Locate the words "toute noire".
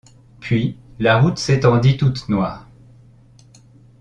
1.95-2.67